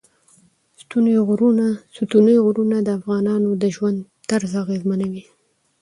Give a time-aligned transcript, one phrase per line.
[2.01, 3.97] ستوني غرونه د افغانانو د ژوند
[4.29, 5.23] طرز اغېزمنوي.